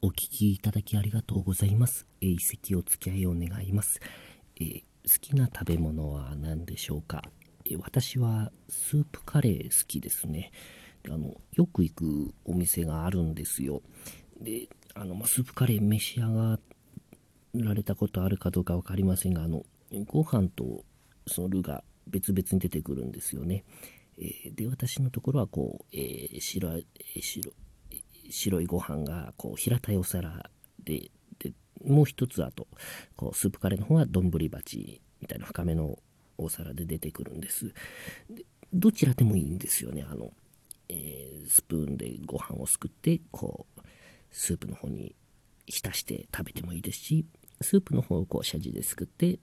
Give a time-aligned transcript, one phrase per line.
[0.00, 2.06] お聞きいただきありがとうございます。
[2.20, 3.98] えー、一席お付き合いを願います、
[4.60, 7.20] えー、好きな食べ物は何でしょうか、
[7.64, 10.52] えー、私はスープカレー好きですね。
[11.10, 13.82] あのよく行くお店があるんですよ。
[14.40, 16.60] で、あのまスープカレー召し上が
[17.54, 19.64] られたことあるかどうか分かりませんが、あの
[20.06, 20.84] ご飯と
[21.26, 23.64] そのルが別々に出てくるんですよね。
[24.16, 26.84] えで、私のところはこう、え白
[27.20, 27.52] 白
[28.28, 30.50] 白いご飯がこう平たいお皿
[30.84, 31.52] でで
[31.84, 32.66] もう一つあと
[33.16, 35.98] こうスープカレーの方は丼鉢みたいな深めの
[36.36, 37.74] お皿で出てくるんです。
[38.30, 40.04] でどちらでもいいんですよね。
[40.08, 40.32] あの、
[40.88, 43.80] えー、スプーンでご飯をすくってこう
[44.30, 45.14] スープの方に
[45.66, 47.26] 浸して食べてもいいですし
[47.60, 49.38] スープの方をこうシャジですくって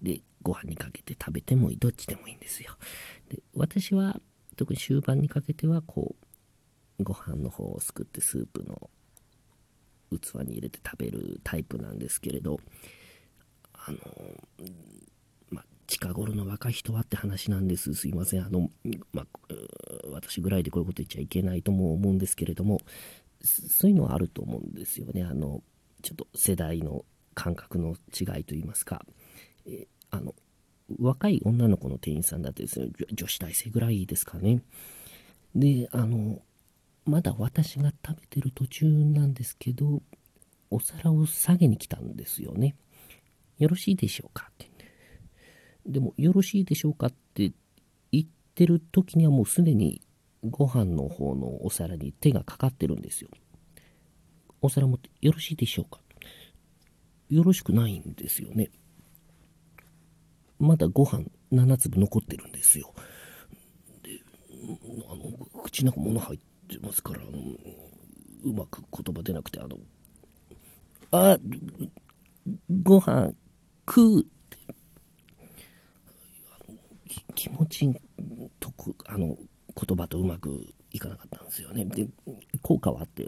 [0.00, 1.78] でご飯にかけて食べてもいい。
[1.78, 2.76] どっちでもいいんですよ。
[3.28, 4.20] で私は
[4.56, 6.24] 特に終盤にかけてはこう
[7.00, 8.90] ご飯の方をすくってスープの
[10.10, 12.58] 器に入れて食べるタイプなんですけれど
[13.74, 13.98] あの
[15.50, 17.94] まあ近頃の若い人はって話なんです。
[17.94, 18.44] すいません。
[18.44, 18.70] あの、
[19.12, 19.26] まあ
[20.12, 22.80] 私ぐらいでこういうこと言っちゃいけないとも思うんですけれども
[23.42, 25.22] そういうのはあると思うんですよね。
[25.22, 25.62] あの
[26.02, 29.04] ちょっと世代の感覚の違いといいますか、
[29.66, 30.34] えあの
[30.98, 34.62] 若い女の子の店員さんだってですね女子大生ぐらいですかね。
[35.54, 36.42] であの
[37.08, 40.02] まだ私が食べてる途中なんですけど、
[40.70, 42.76] お皿を下げに来たんですよね。
[43.58, 44.50] よろしいでしょうか？
[44.50, 44.70] って。
[45.86, 47.52] でも、よろしいでしょうかって
[48.12, 50.02] 言ってる時にはもうすでに
[50.44, 53.30] ご飯の方のお皿に手がかかってるんですよ。
[54.60, 56.00] お皿持ってよろしいでしょうか？
[57.30, 58.70] よろしくないんですよね。
[60.58, 62.92] まだご飯7粒残ってるんですよ。
[64.02, 64.20] で、
[65.08, 67.40] あの、口の中物入ってってますから、あの、
[68.44, 69.78] うまく言葉出なくて、あの、
[71.10, 71.38] あ、
[72.82, 73.32] ご飯
[73.86, 74.58] 食うって、
[77.34, 78.00] 気持ち
[78.60, 79.36] とく、あの、
[79.74, 81.84] 言葉とうまくいかなかったんですよね。
[81.86, 82.06] で、
[82.62, 83.26] 効果はあって、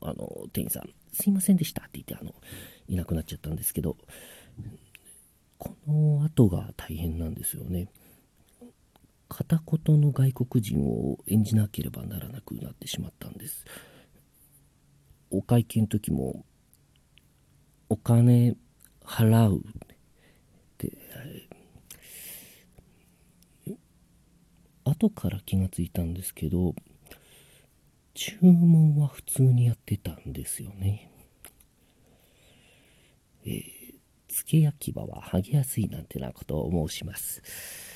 [0.00, 2.34] あの、店員さん、すいませんでしたって言って、あの、
[2.88, 3.96] いなくなっちゃったんですけど、
[5.58, 7.88] この後が大変なんですよね。
[9.36, 13.64] 片言の外国人を演じなければならなくなってしまったんです。
[15.32, 16.44] お会計の時も
[17.88, 18.56] お金
[19.02, 19.62] 払うっ
[20.78, 20.92] て
[24.84, 26.76] 後から気がついたんですけど
[28.14, 31.10] 注文は普通にやってたんですよね。
[33.44, 33.62] えー、
[34.28, 37.42] 付け焼き場は剥げやすいなんてなことを申します。